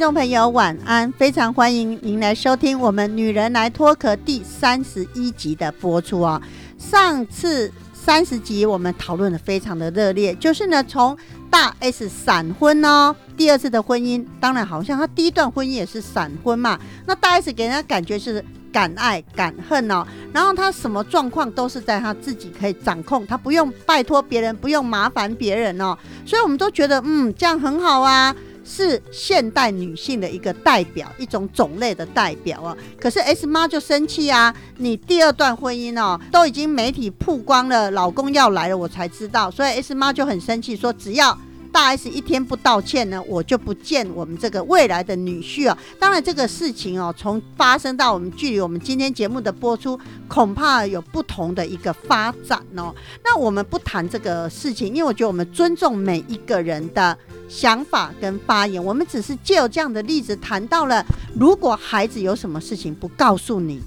[0.00, 1.12] 听众朋友，晚安！
[1.12, 6.40] 非常欢迎您来收听我们《女人来脱壳》第三十一集的播出啊。
[6.78, 11.14] 上次三十集我们讨论的非常的热烈，就是呢从
[11.50, 16.80] 大 S 闪婚哦，第二次的婚姻，当然好像她第一段婚姻也是闪婚嘛。
[17.04, 18.42] 那大 S 给人家感觉是
[18.72, 25.94] 敢爱敢恨哦，然后她什么状况都是在她自己可以掌控，她不用拜托别人，不用麻烦别人哦，
[26.24, 28.34] 所以我们都觉得嗯这样很好啊。
[28.70, 32.76] 是现代女性的一个代表，一种种类的代表啊。
[33.00, 34.54] 可是 S 妈就生气啊！
[34.78, 39.50] 你第二段婚姻哦，都已经媒体曝光了，老公要来了，我才知道。
[39.50, 41.36] 所以 S 妈就很生气，说只要
[41.72, 45.76] 大 S 一天不道歉呢，我就不见我们这个未来的女婿啊。
[45.98, 52.94] 当然，这个事情哦，从发生到我们距离我们今天节目的播出，恐怕有不同的一个发展哦。
[53.24, 57.18] 那我们不谈这个事情，因为我觉得我们尊重每一个人的。
[57.50, 63.82] 想法跟发言，我们只是借有这样的例子谈到了，如果孩子有什么事情不告诉你，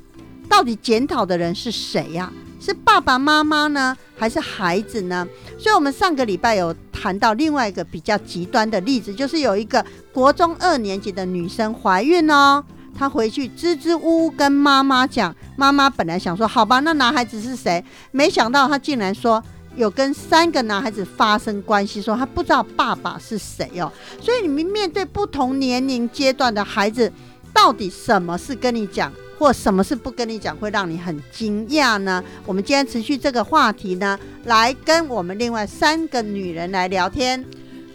[0.50, 2.32] 到底检讨的人是谁呀？
[2.60, 5.26] 是爸爸妈妈呢，还是孩子呢？
[5.58, 12.62] 所以，我们上个礼拜有谈到另外一个比较极端的例子，就是有一个国中二年级的女生怀孕哦，
[12.94, 17.84] 她回去支支吾吾跟妈妈讲，妈妈本来想说好吧，那男孩子是谁？
[18.12, 19.42] 没想到她竟然说。
[19.76, 27.12] 有跟三个男孩子发生关系，说他不知道爸爸是谁哦，所以你们面对不同年龄阶段的孩子，
[27.52, 32.24] 到底什么是跟你讲，或什么是不跟你讲，会让你很惊讶呢？
[32.46, 37.44] 我们今天持续这个话题呢，来跟我们另外三个女人来聊天。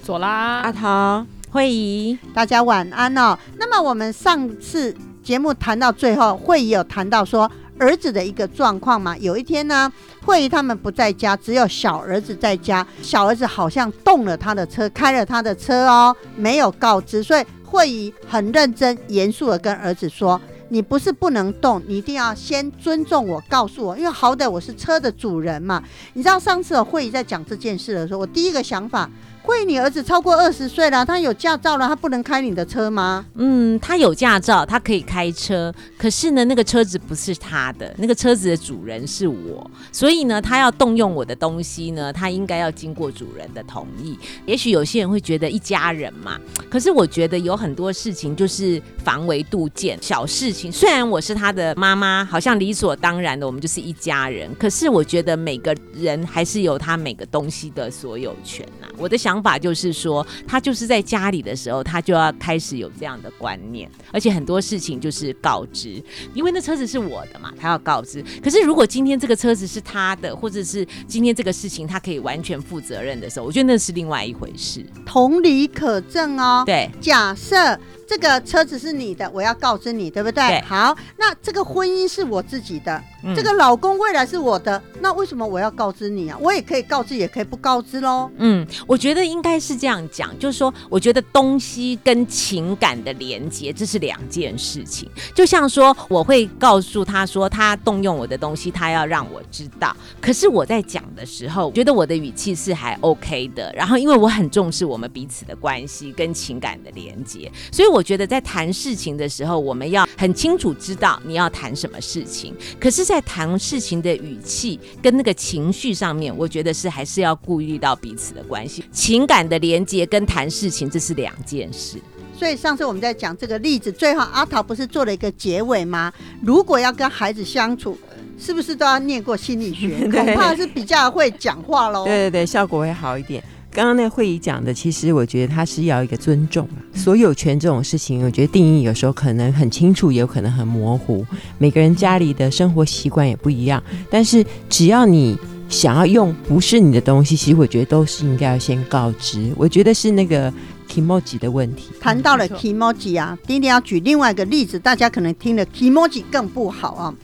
[0.03, 3.39] 左拉、阿桃、慧仪，大家晚安哦。
[3.57, 4.93] 那么我们上次
[5.23, 7.49] 节目谈到最后，慧怡有谈到说。
[7.79, 9.91] 儿子的一个状况嘛，有一天呢，
[10.25, 12.87] 慧仪他们不在家，只有小儿子在家。
[13.03, 20.41] 小儿子好像动了他的车，开了他的车哦，没有告知，所以慧仪很认真、严肃的跟儿子说
[20.71, 25.83] ：“你不是不能动，你一定要先尊重我，告诉我，因为好歹我是车的主人嘛。”
[26.15, 29.09] 你知道上次慧仪在讲这件事的时候，我第一个想法。
[29.49, 33.25] 会，你儿子超过二十岁了，他有驾照了，他不能开你的车吗？
[33.37, 44.19] 嗯，他有驾照，他可以开车，可是呢，那个车子不是他的，那个车子的主人是我，所以呢，他要动用我的东西呢，他应该要经过主人的同意。
[44.45, 46.39] 也许有些人会觉得一家人嘛，
[46.69, 50.71] 可是我觉得有很多事情就是防微杜渐，小事情。
[50.71, 58.87] 虽然我是他的妈妈，好像理所当然的，我们就是一家人，可是我觉得每个人还是有他每个东西的所有权呐。
[58.99, 59.38] 我的想。
[59.39, 66.03] 方法就是说，他就是在家里的时候，他就要开始有这样的观念，而且很多事情就是告知，
[66.35, 68.25] 因为那车子是我的嘛，他要告知。
[68.43, 74.85] 可是如果今天这个车子是他的，或者是今天这个事情他可以完全负责任的时候，我觉得那是另外一回事。
[75.07, 76.65] 同理可证哦。
[76.67, 77.79] 对，假设。
[78.09, 80.61] 这个车子是你的，我要告知你，对不对？
[80.63, 83.03] 好，那这个婚姻是我自己的，
[83.37, 86.39] 这个老公未来是我的，那为什么我要告知你啊？
[86.41, 88.31] 我也可以告知，也可以不告知喽。
[88.39, 95.07] 嗯，我觉得应该是这样讲，就是说，我觉得东西跟情感的连接，这是两件事情。
[95.35, 99.95] 就像说，我会告诉他说，他动用我的东西，他要让我知道。
[100.19, 103.71] 可是我在讲的时候，觉得我的语气是还 OK 的。
[103.77, 107.98] 然后，因为我很重视我们彼此的关系跟情感的连接，所以我。
[107.99, 112.55] 我觉得在谈事情的时候，我们要很清楚知道你要谈什么事情。
[112.79, 121.99] 可是，在谈事情的语气跟那个情绪上面，我觉得是还是要顾虑到彼此的关系、情感的连接跟谈事情，这是两件事。
[122.39, 126.13] 所以上次我们在讲这个例子，最后阿桃不是做了一个结尾吗？
[126.41, 127.99] 如果要跟孩子相处，
[128.39, 130.07] 是不是都要念过心理学？
[130.09, 132.05] 恐怕是比较会讲话喽。
[132.05, 133.43] 对对对，效果会好一点。
[133.79, 141.25] 刚刚那会议讲的，其实我觉得他是要一个尊重啊，所有权这种事情，我觉得定义有时候可能很清楚，也有可能很模糊。
[141.59, 143.81] 每个人家里的生活习惯也不一样，
[144.11, 145.39] 但是只要你
[145.69, 149.53] 想要用不是你的东西，其实我觉得都是应该要先告知。
[149.57, 150.53] 我觉得是那个
[150.89, 151.93] emoji 的问题。
[152.01, 157.15] 谈到了 emoji 啊，丁丁要举另外一个例子，大家可能听了 emoji 更不好啊。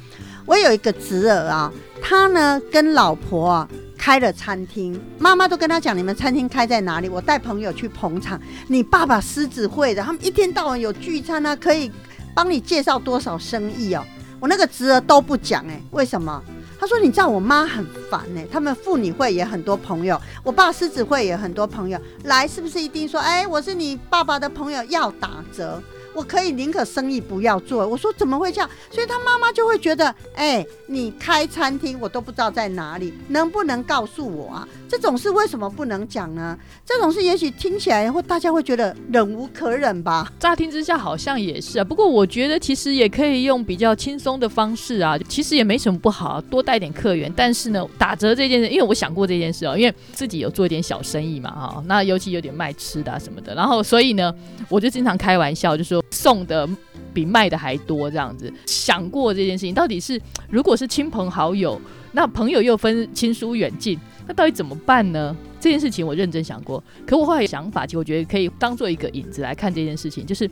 [0.46, 3.68] 我有一个侄儿啊，他呢跟老婆啊。
[4.04, 7.08] 开了餐厅，妈妈都跟他讲，你们餐厅开在哪里？
[7.08, 8.38] 我带朋友去捧场。
[8.68, 11.90] 你爸爸狮子会的，他们一天到晚有聚餐啊，可以
[12.34, 14.04] 帮你介绍多少生意哦。
[14.38, 16.42] 我那个侄儿都不讲哎，为什么？
[16.78, 25.82] 他说你知道我妈很烦哎，他们妇女会也很多朋友，我爸狮子会也很多朋友来，是不是一定说哎，我是你爸爸的朋友要打折？
[26.14, 27.86] 我可以宁可生意不要做。
[27.86, 28.70] 我说怎么会这样？
[28.90, 34.68] 所以他妈妈就会觉得，哎，你开餐厅我都不知道在哪里，能不能告诉我啊？
[34.94, 36.56] 这种事为什么不能讲呢？
[36.84, 40.32] 这种事也许听起来会大家会觉得忍无可忍吧？
[40.38, 47.32] 乍听之下好像也是啊，不过我觉得其实也可以用比较轻松的方式啊，其实也没什么不好，多带点客源。
[47.34, 54.32] 但是呢，打折这件事，因为我想过这件事哦，因为自己有做一点小生意嘛，哈，那尤其有点卖吃的什么的，然后所以呢，
[54.68, 56.00] 我就经常开玩笑，就说。
[56.10, 56.66] 送的
[57.12, 61.78] 比卖的还多，这样子想过这件事情，到底是如果是亲朋好友，
[62.12, 65.36] 那朋友又分亲疏远近，那到底怎么办呢？
[65.60, 70.50] 这件事情我认真想过，可我后来想法，其实我觉得可以当做一个引子来看这件事情，就是。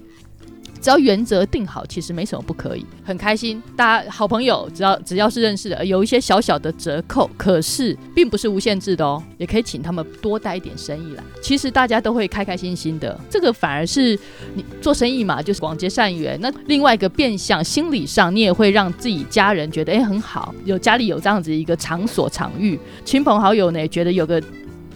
[0.80, 3.62] 只要原则定好，其实没什么不可以，很开心。
[3.76, 11.22] 大家好朋友，只要只要是认识的，有一些小小的折扣，可是并不是无限制的哦，也可以请他们多带一点生意来。
[11.40, 14.18] 其实大家都会开开心心的，这个反而是
[14.56, 16.36] 你做生意嘛，就是广结善缘。
[16.40, 24.42] 那另外一个变相，心理上你也会让自己家人觉得哎很好，有家里有这样子一个场所场域，亲朋好友呢觉得有个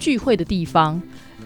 [0.01, 1.01] 聚会的地方，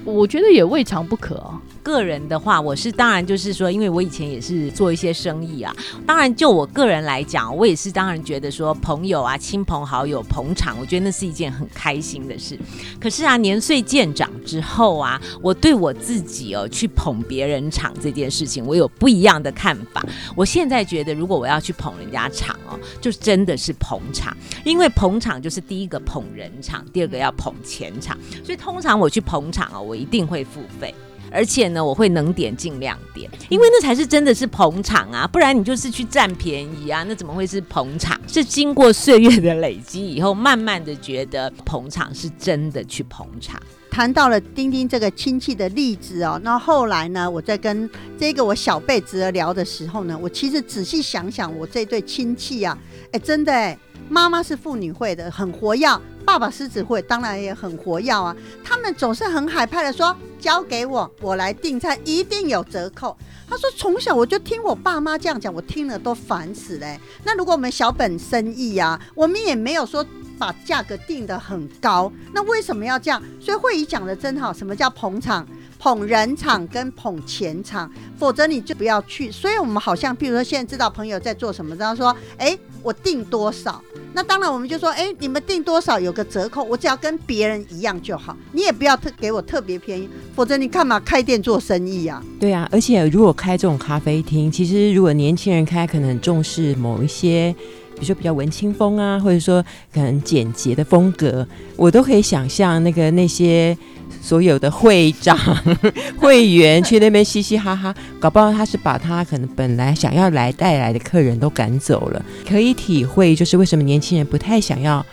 [0.04, 1.60] 我觉得也未尝不可哦。
[1.82, 5.74] 个人的话，我是当然就是说，因为我以前也是做一些生意啊。
[6.06, 12.58] 当然，就我个人来讲，我也是当然觉得说，朋友啊、亲朋好友捧场，我觉得那是一件很开心的事。
[13.00, 20.04] 可是啊，年岁渐长之后啊，我对我自己哦去捧别人场这件事情，我有不一样的看法。
[20.36, 28.18] 我现在觉得，如果我要去捧人家场哦，就真的是捧场，因为捧场就是第一个捧人场，第二个要捧钱场。
[28.44, 30.94] 所以通常我去捧场哦，我一定会付费。
[31.32, 38.20] 而且呢，我会能点尽量点，因为那才是真的是捧场啊，不然你就是去占便宜啊，那怎么会是捧场？
[38.26, 43.62] 是经过岁月的累积以后，慢慢的觉得捧场是真的去捧场。
[43.92, 47.88] 谈到了丁丁这个亲戚的例子哦，那后来呢，我在跟
[48.18, 52.76] 这个我小辈侄儿聊的时候呢，我其实仔细想想，我这对亲戚啊，
[53.12, 53.78] 哎，真的哎。
[54.10, 55.88] 妈妈是妇女会的，很活跃；
[56.26, 58.36] 爸爸狮子会当然也很活跃啊。
[58.64, 63.16] 他们总是很海派的说：“交给我，我来订餐，一定有折扣。”
[63.48, 66.98] 他说：“从小我就听我爸妈这样讲，我听了都烦死嘞。
[67.22, 70.04] 那如果我们小本生意呀，我们也没有说
[70.36, 73.22] 把价格定得很高，那为什么要这样？
[73.40, 75.46] 所以会议讲的真好，什么叫捧场？
[75.80, 79.32] 捧人场跟捧钱场，否则你就不要去。
[79.32, 83.78] 所以我们好像，譬如说现在知道朋友在做什么，然后说：“哎。”我定多少？
[84.14, 88.34] 那当然，我们就说，哎，你们定多少有个折扣，我只要跟别人一样就好。
[88.52, 92.22] 你也不要特给我特别便宜，否则你干嘛开店做生意呀？
[92.40, 97.54] 对啊，而且如果开这种咖啡厅，其实如果年轻人开，可能很重视某一些，
[97.96, 99.62] 比如说比较文青风啊，或者说
[99.92, 101.46] 可能简洁的风格，
[101.76, 103.76] 我都可以想象那个那些。
[104.20, 105.38] 所有的会长、
[106.18, 112.24] 会员去那边嘻嘻哈哈，搞不好他是把他可能本来想要来带来的客人都赶走了。
[112.48, 115.04] 可以体会，就是为什么年轻人不太想要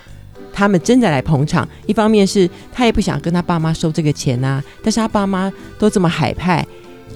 [0.52, 1.68] 他们真的来捧场。
[1.86, 6.66] 一方面是他也不想跟他爸妈收这个钱呐，但是他爸妈都这么海派。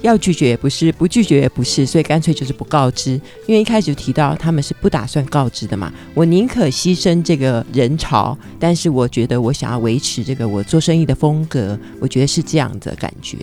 [0.02, 3.12] 要拒绝也不是，不拒绝也不是，所以干脆就是不告知。
[3.46, 13.38] 因为一开始提到他们是不打算告知的嘛，我宁可牺牲这个人潮，但是我觉得我想要维持这个我做生意的风格，我觉得是这样的感觉。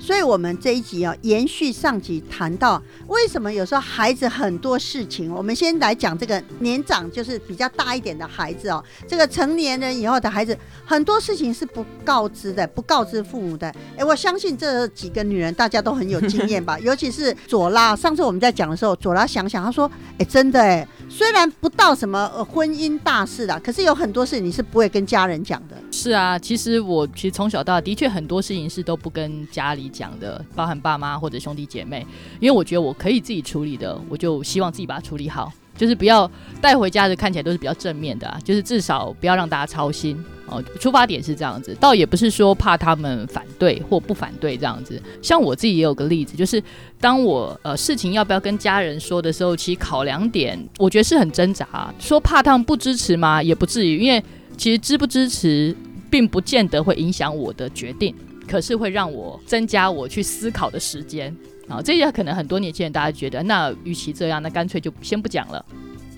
[0.00, 13.68] 所以，我们这一集啊，延续上集谈到为什么有时候孩子很多事情，我们先来讲这个年长，就是比较大一点的孩子哦，这个成年人以后的孩子，很多事情是不告知的， 不告知父母的。
[13.96, 17.94] 哎，我相信这几个女人大家都很有经验吧， 尤其是左拉。
[17.94, 30.10] 上次我们在讲的时候，左拉想想，她说：“哎，真的哎，虽然不到什么婚姻大事啦，可是有很多事你是不会跟家人讲的。”是啊，其实我其实从小到大的确很多事情是都不跟家里讲。
[30.20, 32.06] 的包含爸妈或者兄弟姐妹，
[32.40, 36.30] 因为我觉得我可以自己处理的，我就希望自己把它处理好，就是不要
[36.60, 40.62] 带回家的，看起来都是比较正面的啊，就是至少不要让大家操心哦。
[40.78, 45.00] 出发点是这样子，倒也不是说怕他们反对或不反对这样子。
[45.22, 46.62] 像我自己也有个例子，就是
[47.00, 51.94] 当我呃事情要不要跟家人说的时候，其实考量点我觉得是很挣扎。
[51.98, 53.42] 说怕他们不支持吗？
[53.42, 54.22] 也不至于，因为
[54.58, 55.74] 其实支不支持
[56.10, 58.14] 并不见得会影响我的决定。
[58.50, 61.34] 可是会让我增加我去思考的时间
[61.68, 61.80] 啊！
[61.80, 65.64] 这些可能很多年轻人大家觉得，那与其这样，那干脆就先不讲了。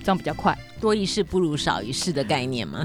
[0.03, 0.57] 这样比较快。
[0.81, 2.81] 多一事不如少一事的概念吗？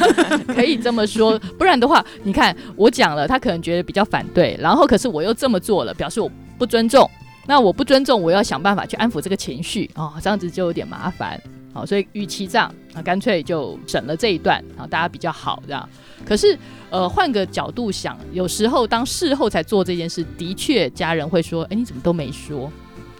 [0.54, 7.10] 可以这么说，不然的话，你看我讲了，他可能觉得比较反对，然后可是我又这么做了，表示我不尊重。
[7.46, 11.40] 那我不尊重，我要想办法去安抚这个情绪哦，这样子就有点麻烦。
[11.72, 15.88] 好，所以与其这样，啊干脆就省了这一段，然后大家比较好这样。
[16.24, 16.56] 可是，
[16.90, 22.70] 呃，换个角度想，有时候当事后才做这件事，的确家人会说：“哎，你怎么都没说？”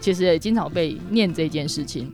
[0.01, 2.11] 其实也经常被念这件事情。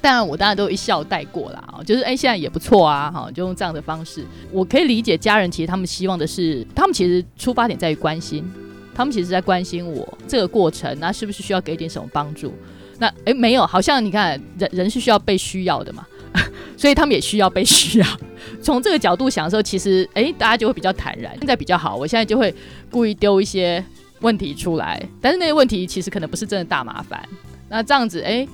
[0.00, 8.42] 当然，我当然都一笑带过啦，啊，就是哎，现在也不错啊，哈，就用这样的方式，我可以理解家人其实他们希望的是，他们其实出发点在于关心，
[8.94, 12.54] 他们其实在关心我这个过程，那是不是需要给点什么帮助？
[12.98, 16.06] 那哎，没有，好像你看人人是需要被需要的嘛，
[16.76, 18.06] 所以他们也需要被需要。
[18.62, 21.96] 从这个角度想的时候，其实哎，大家就会比较坦然，现在比较好。
[21.96, 22.54] 我现在就会
[22.90, 23.84] 故意丢一些
[24.20, 27.22] 问题出来，但是那些问题其实可能不是真的大麻烦。
[27.68, 28.46] 那这样子哎。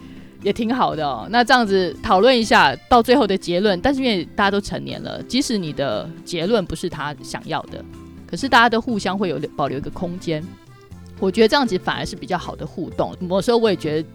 [0.42, 7.83] 也挺好的哦，那这样子讨论一下到最后的结论，但是因为大家都成年了，即使你的结论不是他想要的，
[8.26, 10.45] 可是大家都互相会有保留一个空间，
[11.18, 13.16] 我觉得这样子反而是比较好的互动。
[13.28, 14.09] 有时候我也觉得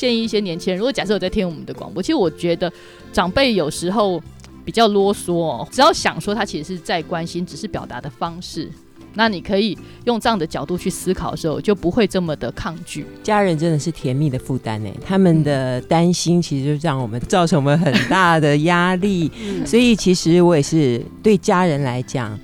[0.00, 2.72] 建议一些年轻人，如果假设我在听我们的广播，其实我觉得
[3.12, 4.18] 长辈有时候
[4.64, 8.70] 比较啰嗦，哦，只要想说他其实是在关心，只是表达的方式。
[9.12, 13.04] 那你可以用这样的角度去思考的时候，就不会这么的抗拒。
[13.22, 19.30] 家人真的是甜蜜的负担呢，他们的担心其实就让我们造成我们很大的压力。
[19.66, 22.38] 所以其实我也是对家人来讲，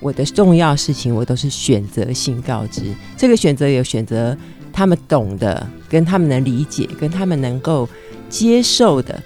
[0.00, 2.94] 我的重要事情我都是选择性告知。
[3.18, 4.34] 这个选择有选择
[4.72, 7.88] 他们懂的，跟他们能理解，跟他们能够
[8.28, 9.22] 接受的。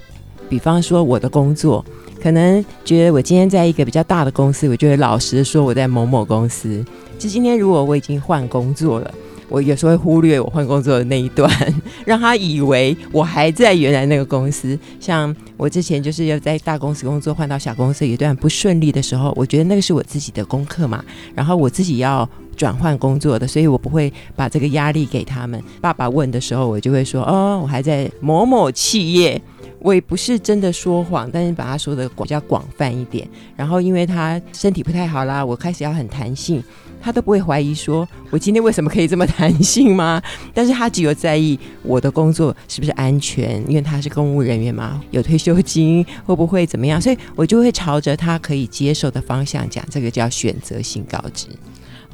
[0.49, 1.85] 比方说我的工作。
[2.19, 6.85] 可能觉得我今天在一个比较大的公司，我就会老实的说我在某某公司。
[7.19, 9.15] 其实今天如果我已经换工作了，
[9.49, 11.51] 我有时候会忽略我换工作的那一段，
[12.05, 14.79] 让他以为我还在原来那个公司。
[14.99, 21.05] 像我之前就是要在大公司工作，换到小公司有一段不顺利的时候，我觉得那个是我自己的功课嘛。
[21.35, 25.63] 然后我自己要转换工作的，所以我不会把这个压力给他们。
[25.81, 29.41] 爸爸问的时候，我就会说：哦，我还在某某企业。
[29.79, 33.29] 我也不是真的说谎，但是把他说的比较广泛一点。
[33.55, 36.61] 然后因为他身体不太好啦，我开始要很弹性，
[37.01, 40.21] 他都不会怀疑说我今天为什么可以这么弹性吗？
[40.53, 47.01] 但是他只有在意我的工作是不是安全，因为他是公务人员嘛，有退休金会不会怎么样？
[47.01, 51.47] 所以我就会朝着他可以接受的方向讲，这个叫选择性告知。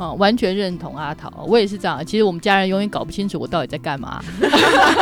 [0.02, 2.04] 哦，完全认同阿桃，我也是这样。
[2.04, 4.20] 其实我们家人永远搞不清楚我到底在干嘛，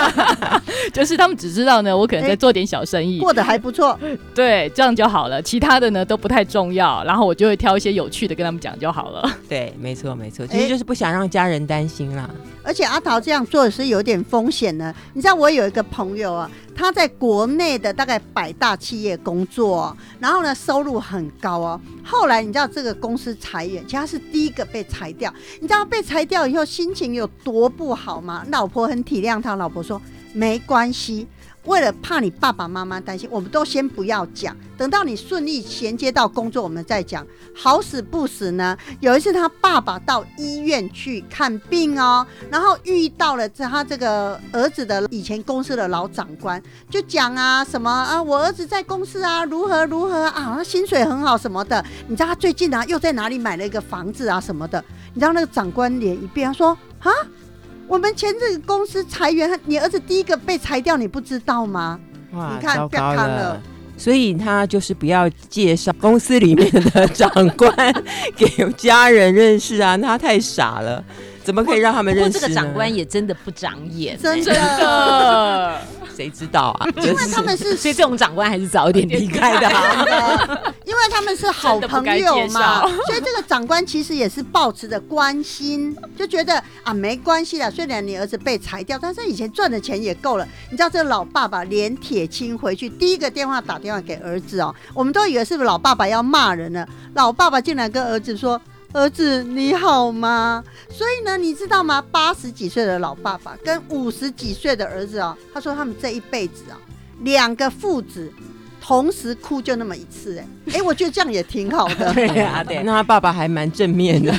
[0.93, 3.99] 就是他们只知道呢，我可能在做点小生意，过得还不错。
[4.35, 7.03] 对，这样就好了，其他的呢都不太重要。
[7.05, 9.27] 然后我就会挑一些有趣的跟他们讲就好了。
[9.49, 12.29] 对，没错没错，其实就是不想让家人担心啦。
[12.63, 14.95] 而且阿桃这样做是有点风险的。
[15.15, 21.81] 你知道我有一个朋友啊，他在国内的大概百大企业工作，然后呢收入很高哦。
[22.05, 25.33] 后来你知道这个公司裁员，其实他是第一个被裁掉。
[25.61, 28.45] 你知道被裁掉以后心情有多不好吗？
[28.51, 30.03] 老婆很体谅他，老婆说
[30.35, 31.27] 没关系。
[31.71, 37.25] 为了怕你爸爸妈妈担心，我们都先不要讲，等到你顺利衔接到工作，我们再讲。
[37.55, 46.61] 好死不死呢，有一次他爸爸到医院去看病哦，然后遇到了他这个儿子的以前公司的老长官，
[46.91, 51.85] 就讲啊什么啊，我儿子在公司啊如何如何啊，他薪水很好什么的。
[52.09, 54.85] 你知道他最近啊又在哪里买了一个房子啊什么的？
[55.15, 57.13] 你知道那个长官脸一变，他说啊。
[57.91, 61.99] 我们前阵公司裁员，你儿子第一个被裁掉，你不知道吗？
[62.31, 63.61] 哇，你看，糟了。
[63.97, 67.75] 所以他就是不要介绍公司里面的长官
[68.37, 71.05] 给家人认识啊，他太傻了。
[71.43, 75.81] 怎么可以让他们认识这个长官也真的不长眼，真的，
[76.15, 76.87] 谁知道啊？
[76.99, 79.69] 因为他们是，所以这种长官还是早一点离开的。
[79.69, 90.47] 因为他们是好朋友嘛，所以这个长官其实也是抱持着关心，就觉得啊没关系的，虽然你儿子被裁掉，但是以前赚的钱也够了。
[90.71, 98.61] 你知道这个老爸爸连铁青回去，第一个电话打电话给儿子哦，我们都以为是不是老爸爸要骂人了，老爸爸竟然跟儿子说。
[98.93, 100.65] 儿子你好吗？
[100.91, 102.05] 所以呢，你知道吗？
[102.11, 106.75] 八十几岁的老爸爸跟五十几岁的儿子哦，他说他们这一辈子啊，
[107.21, 108.33] 两个父子
[108.81, 112.13] 同时哭就那么一次，哎哎，我觉得这样也挺好的。
[112.15, 114.33] 对呀， 对，那他爸爸还蛮正面的，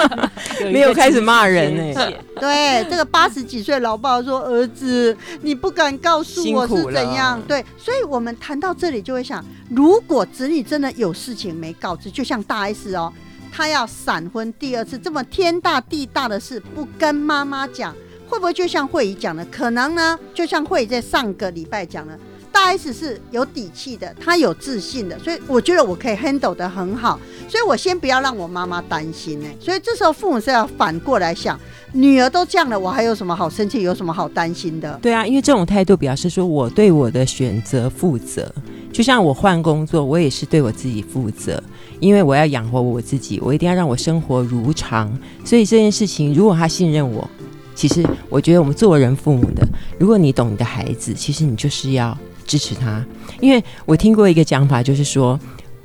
[0.70, 2.12] 没有开始骂人呢。
[2.38, 13.12] 对，这个八十几岁老爸说：“儿子，你不敢告诉我是怎样。”对，所以我们谈到这里就会想，如果子女真的有事情没告知，就像大 S 哦。
[13.52, 17.92] 他要闪婚第二次，这么天大地大的事不跟妈妈讲，
[18.28, 19.44] 会不会就像慧仪讲的？
[19.46, 22.20] 可能呢，就像慧仪在上个礼拜讲的，到
[22.62, 27.18] 大 S 是有底气的，她有自信的，所以我觉得我可以 handle 得很好。
[27.48, 31.58] 所以我先不要让我妈妈担心呢、所以这时候父母是要反过来想，
[31.92, 34.98] 女儿都这样了，我还有什么好生气，有什么好担心的？
[35.00, 38.52] 对啊，因为这种态度表示说我对我的选择负责。
[38.92, 41.62] 就像我换工作，我也是对我自己负责，
[41.98, 45.10] 因为我要养活我自己，我一定要让我生活如常。
[45.46, 47.28] 所以这件事情，如果他信任我，
[47.74, 49.66] 其实我觉得我们做人父母的，
[49.98, 52.16] 如果你懂你的孩子，其实你就是要
[52.50, 53.04] 支持他。
[53.40, 55.38] 因为我听过一个讲法，就是说。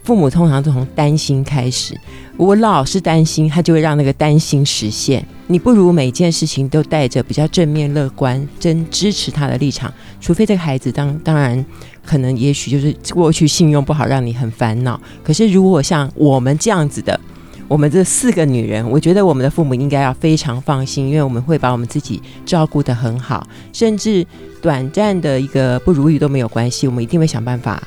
[0.06, 2.00] 父母通常都从担心开始，
[2.38, 5.26] 我老是担心，他就会让那个担心实现。
[5.48, 9.92] 你不如每件事情都带着比较正面、乐观、真支持他的立场，
[10.22, 11.66] 除非这个孩子当当然
[12.06, 15.02] 可能也许就是过去信用不好，让你很烦恼。
[15.24, 17.20] 可是如果像我们这样子的，
[17.68, 24.26] 我们这四个女人，我觉得我们的父母应该要非常放心，因为我们会把我们自己照顾得很好，甚至
[24.62, 27.82] 短暂的一个不如意都没有关系，我们一定会想办法。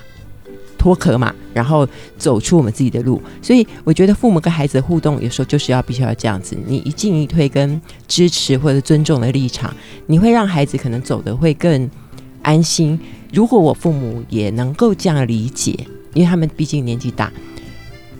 [0.78, 9.74] 脱壳嘛，然后走出我们自己的路，所以我觉得父母跟孩子的互动有时候就是要必须要这样子，你一进一退跟支持或者尊重的立场，
[10.06, 11.90] 你会让孩子可能走得会更
[12.42, 12.96] 安心。
[13.32, 15.72] 如果我父母也能够这样理解，
[16.14, 17.32] 因为他们毕竟年纪大，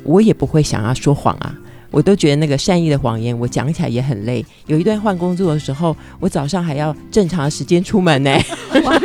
[0.05, 1.55] 我也不会想要说谎啊。
[1.91, 4.45] 我都觉得那个善意的谎言，我讲起来也很累。
[4.67, 8.39] 有一段换工作的时候，我早上还要正常的时间出门呢，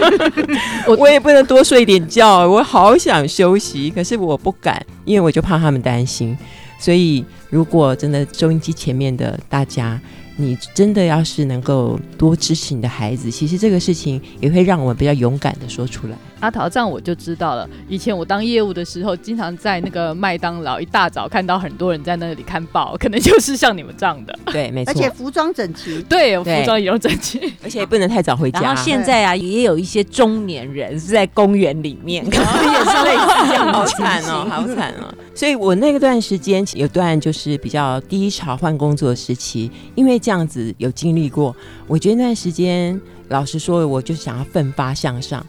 [0.86, 6.38] 我我也不能多睡一点觉，我好想休息，可是我不敢，因为我就怕他们担心。
[6.78, 9.98] 所以，如果真的收音机前面的大家，
[10.36, 16.18] 你真的要是能够多支持你的孩子，其实这个事情也会让我们比较勇敢的说出来。
[16.44, 17.66] 阿桃，这样我就知道了。
[17.88, 24.38] 以前我当业务的时候，经常在那个麦当劳一大早看到很多人在那里看报，可能就是像你们这样的。
[24.52, 24.92] 对，没错。
[24.92, 27.40] 而且服装整齐，对，服装也要整齐。
[27.64, 28.60] 而且也不能太早回家。
[28.60, 35.08] 然后现在啊，也有一些中年人是在公园里面，可能也是 类似这样的好情惨哦， 好惨哦！
[35.34, 41.56] 所以我那个段时间有段就是比较低潮换工作的时期，因为这样子有经历过，
[41.88, 45.46] 我觉得那段时间，老实说，我就想要奋发向上。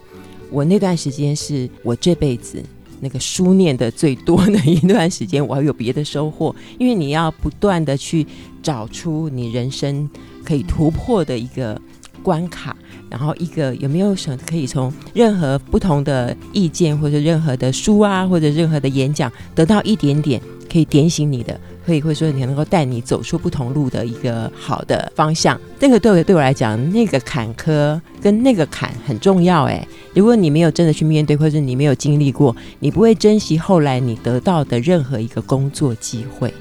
[0.51, 2.63] 我那段时间是我这辈子
[3.01, 8.25] 那个书念的最多的一段时间，我还有别的收获，因为你要不断的去
[8.63, 10.09] 找出你人生
[10.43, 11.79] 可以突破的一个
[12.23, 12.75] 关卡，
[13.09, 20.41] 然后一个有没有什么可以从任何不同的意见或者任何的书啊，或者任何的演讲得到一点点
[20.75, 25.57] 可以点醒你的，可以会说你能够带你走出不同路的一个好的方向。
[25.79, 29.87] 这个对我对我来讲，那个坎坷跟那个坎很重要诶。
[30.13, 36.53] 如果你没有真的去面对，或者你没有经历过，你不会珍惜后来你得到的任何一个工作机会。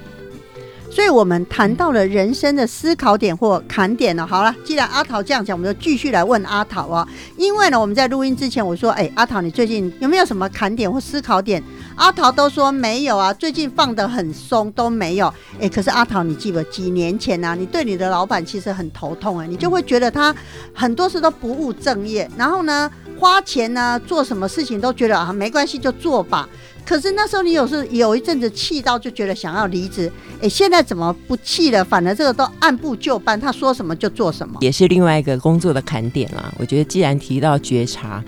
[0.95, 4.25] 所以我们谈到了人生的思考点或坎点了。
[4.25, 7.05] 好了，既然阿桃这样讲，我们就继续来问阿桃啊。
[7.37, 11.61] 因为呢，我们在录音之前我说，哎、阿桃，你最近有没有什么坎点或思考点？
[11.97, 15.35] 阿桃都说没有啊，最近放得很松，都没有。
[15.61, 16.63] 哎、可是阿桃，你记得？
[16.71, 20.33] 几年前啊，你对你的老板其实很头痛哎、你就会觉得他
[20.73, 26.49] 很多事都不务正业，然后呢，花钱呢，做什么事情都觉得啊没关系就做吧。
[26.85, 30.11] 可是那时候你有时有一阵子气到，就觉得想要离职。
[30.42, 31.83] 哎，现在怎么不气了？
[31.83, 34.59] 反而这个都按部就班，他说什么就做什么。
[34.61, 36.53] 也是另外一个工作的坎点啦。
[36.59, 38.23] 我觉得既然提到觉察，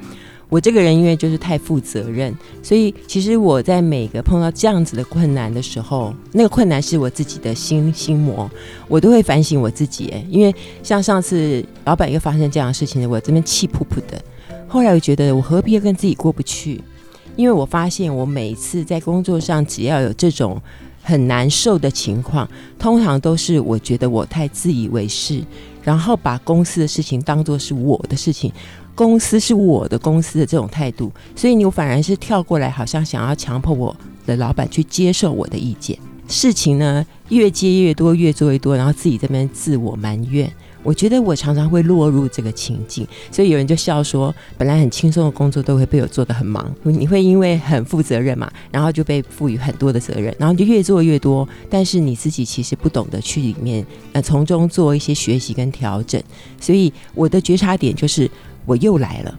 [0.49, 8.51] 我这个人因为就是太负责任，所以其实我在每个碰到这样子的困难的时候，那个困难是我自己的心心魔，
[8.89, 10.09] 我都会反省我自己。
[10.09, 14.19] 哎，因为像上次老板又发生这样的事情，我这边气噗噗的。
[14.69, 16.81] 后来我觉得我何必要跟自己过不去？
[17.37, 20.61] 因为我发现我每次在工作上，只要有这种
[21.03, 25.41] 很难受的情况，通常都是我觉得我太自以为是，
[25.83, 28.51] 然后把公司的事情当做是我的事情，
[28.95, 33.95] 公司是我的公司的这种态度，所以你反而是跳过来，好像想要强迫我
[34.25, 35.97] 的老板去接受我的意见。
[36.29, 40.51] 事情呢越接越多，越做越多，然后自己这边自我埋怨。
[40.87, 46.73] 我觉得我常常会落入这个情境，所以有人就笑说，本来很轻松的工作都会被我做得很忙。
[46.85, 56.23] 你会因为很负责任嘛，然后就被赋予很多的责任，然后就越做越多，但是你自己其实不懂得去里面呃从中做一些学习跟调整。
[56.61, 58.31] 所以我的觉察点就是
[58.65, 59.39] 我又来了，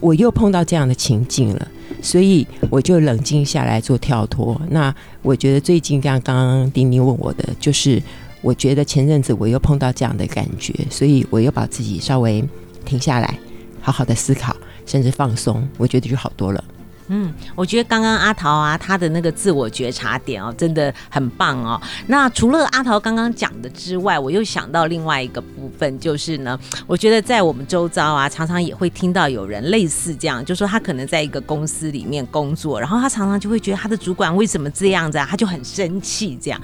[0.00, 1.68] 我又碰到这样的情境了，
[2.02, 4.60] 所以我就冷静下来做跳脱。
[4.70, 8.02] 那我觉得最近像刚刚丁丁问我的就是。
[8.42, 12.42] 我觉得前阵子我又碰到这样的感觉，所以我又把自己稍微
[12.84, 13.38] 停下来，
[13.80, 16.64] 好好的思考，甚至放松，我觉得就好多了。
[17.12, 21.80] 嗯，我觉得刚刚阿桃啊，他的那个自我觉察点哦，真的很棒哦。
[22.06, 36.60] 那除了阿桃刚刚讲的之外，我又想到另外一个部分，就是呢，我觉得在我们周遭啊，常常也会听到有人类似这样，就说他可能在一个公司里面工作，然后他常常就会觉得他的主管为什么这样子啊，他就很生气这样。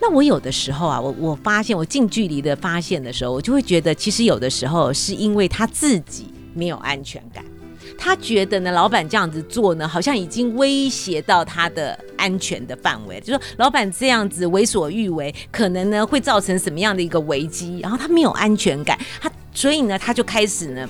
[0.00, 7.44] 那我有的时候啊，我我发现我近距离的发现的时候，我就会觉得，其实有的时候是因为他自己没有安全感。
[7.96, 20.88] 他觉得呢，老板这样子做呢，好像已经威胁到他的安全的范围，就说老板这样子为所欲为，可能呢会造成什么样的一个危机，然后他没有安全感，他所以呢，他就开始呢。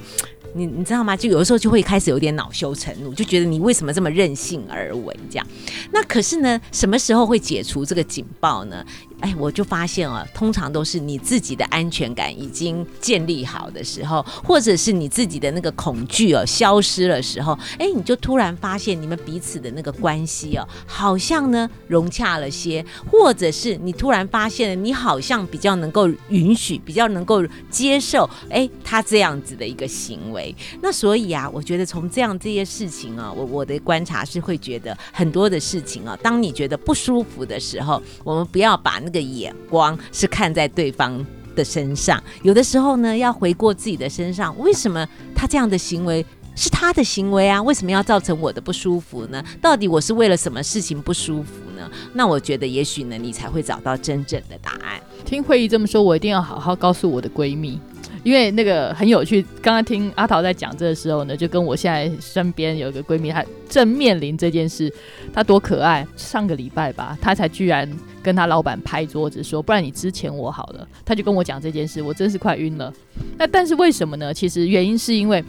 [0.57, 1.17] 你你知道吗？
[1.17, 5.45] 就有的时候就会开始有点恼羞成怒，就觉得你为什么这么任性而为这样？
[5.91, 8.87] 那可是呢，什么时候会解除这个警报呢？
[9.21, 30.55] 哎，我就发现啊，通常都是你自己的安全感已经建立好的时候，或者是你自己的那个恐惧哦消失了时候，哎，你就突然发现你们彼此的那个关系哦，好像呢融洽了些，或者是你突然发现你好像比较能够允许，比较能够接受，哎，他这样子的一个行为。
[30.83, 46.25] 那所以啊，我觉得从这样这些事情啊，我我的观察是会觉得很多的事情啊，当你觉得不舒服的时候，我们不要把那个眼光是看在对方的身上，有的时候呢，要回过自己的身上，为什么他这样的行为
[46.57, 47.63] 是他的行为啊？
[47.63, 49.45] 为什么要造成我的不舒服呢？
[49.61, 51.89] 到底我是为了什么事情不舒服呢？
[52.13, 55.01] 那我觉得也许呢，你才会找到真正的答案。
[55.25, 57.81] 听会议这么说，我一定要好好告诉我的闺蜜。
[58.25, 64.93] 因为那个很有趣，刚刚听阿桃在讲这个时候呢，就跟我现在身边有一个闺蜜，她正面临这件事，
[65.33, 66.05] 她多可爱。
[66.17, 67.89] 上个礼拜吧，她才居然
[68.23, 72.93] 跟她老板拍桌子说：“不然你支钱我好了。”她就跟我讲这件事，我真是快晕了。
[73.37, 74.33] 那但是为什么呢？
[74.33, 75.45] 其实原因是因为。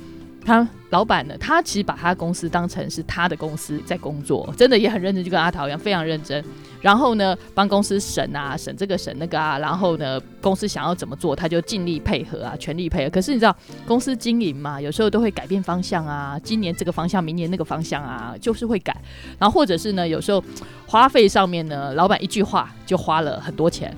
[0.46, 1.36] 他老板呢？
[1.40, 6.42] 他其实把他公司当成是他的公司在工作，真的也很认真，就跟阿桃一样，非常认真。
[6.82, 9.58] 然后呢，帮公司审啊，审这个审那个啊。
[9.58, 13.10] 然后呢，公司想要怎么做，他就尽力配合啊，全力配合。
[13.10, 13.56] 可是你知道，
[13.88, 16.40] 公司经营嘛，有时候都会改变方向啊。
[16.44, 18.96] 今年这个方向，明年那个方向啊，就是会改。
[19.40, 20.42] 然后或者是呢，有时候
[20.86, 23.92] 花费上面呢，老板一句话就花了很多钱。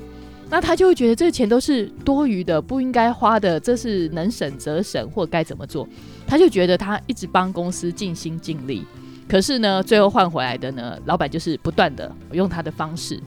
[0.49, 5.85] 那他就会觉得这钱都是多余的，不应该花的，这是能省则省，或该怎么做？
[6.27, 8.85] 他就觉得他一直帮公司尽心尽力，
[9.27, 13.19] 可是呢，最后换回来的呢，老板就是不断的用他的方式，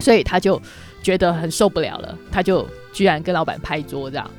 [0.00, 0.60] 所以他就
[1.02, 4.30] 觉得很受不了了，他就居然跟老板拍桌这样。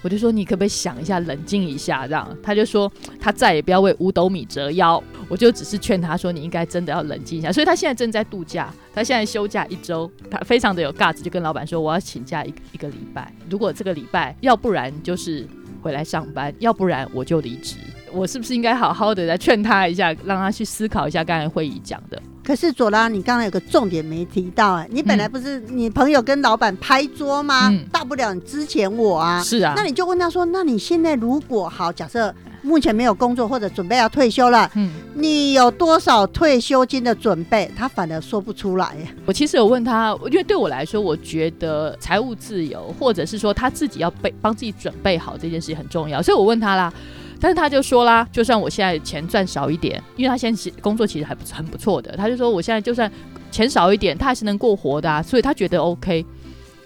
[0.00, 5.00] 我就说你可不可以想一下，冷静一下，这样他就说他再也不要为五斗米折腰。
[5.28, 7.52] 我就只是劝他说你应该真的要冷静一下。
[7.52, 13.32] 所以他现在正在度假，他现在休假一周，他非常的有 guts，就跟老板说我要请假一一个礼拜。
[13.48, 15.46] 如果这个礼拜要不然就是
[15.82, 17.76] 回来上班，要不然我就离职。
[18.12, 22.22] 我是不是应该好好的来劝他一下，让他去思考一下刚才会议讲的？
[22.44, 27.72] 可是左拉，你刚才有个重点没提到哎，你本来不是你朋友跟老板拍桌吗？
[27.90, 37.70] 大不了你之前我啊，是啊，那你就问他说，那你现在如果好，假设目前没有工作或者准备要退休了，嗯，你有多少退休金的准备？
[37.76, 38.96] 他反而说不出来。
[39.26, 46.92] 我其实有问他，因为对我来说，我觉得财务自由，或者是说他自己要备帮自己准备好这件事情很重要，所以我问他啦。
[47.40, 53.10] 但是他就说啦，就算我现在钱赚少一点，因为他现在工作其实还不很不错的，他就说我现在就算
[53.50, 56.24] 钱少一点，他还是能过活的，所以他觉得 OK。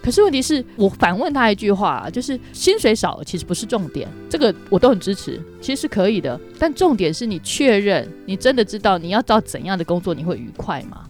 [0.06, 6.40] 可是问题是我反问他一句话，就是薪水少其实不是重点，这个我都很支持，其实是可以的。
[6.60, 11.08] 但重点是你确认，你真的知道你要找怎样的工作你会愉快吗？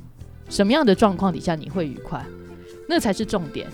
[0.48, 2.24] 什么样的状况底下你会愉快？
[2.88, 3.66] 那才是重点。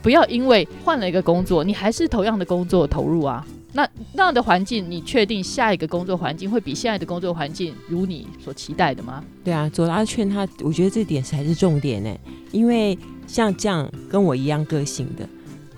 [0.00, 3.46] 不要因为换了一个工作，你还是同样的工作投入啊。
[3.72, 9.24] 那那样的环境，你确定下一个工作环境会比现在的工作环境如你所期待的吗？
[9.42, 12.14] 对啊，左拉劝他，我觉得这点才是重点呢，
[12.50, 15.28] 因为像这样跟我一样个性的。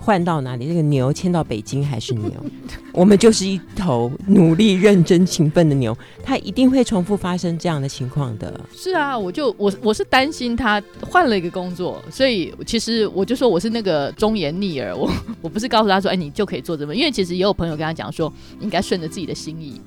[0.05, 0.67] 换到哪里？
[0.67, 2.31] 那个牛迁到北京还是牛？
[2.93, 8.61] 我们就是一头努力、认真、勤奋的牛，它一定会重复发生这样的情况的。
[8.71, 19.81] 是啊，我就我我是担心他换了一个工作，所以其实我就说我是那个忠言逆耳，我 我不是告诉他说，哎，你就可以做这么，因为其实也有朋友跟他讲说，应该顺着自己的心意，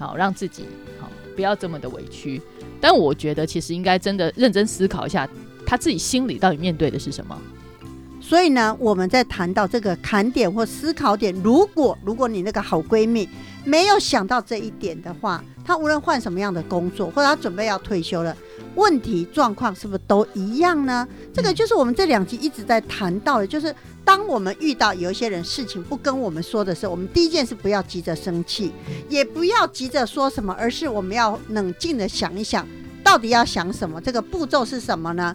[0.00, 0.64] 好让自己
[0.98, 2.42] 好不要这么的委屈。
[2.80, 5.28] 但我觉得其实应该真的认真思考一下，
[5.64, 7.38] 他自己心里到底面对的是什么。
[8.30, 13.28] 所以呢，我们在谈到这个坎点或思考点，如果如果你那个好闺蜜
[13.64, 18.36] 没有想到这一点的话，她无论换什么样的工作，或者她准备要退休了，
[18.76, 21.04] 问题状况是不是都一样呢？
[21.34, 28.70] 这个就是我们这两集一直在谈到的，就是当我们遇到有一些人事情不跟我们说的时候，我们第一件事不要急着生气，
[29.08, 32.64] 也不要急着说什么，而是我们要冷静的想一想，
[33.02, 35.34] 到底要想什么，这个步骤是什么呢？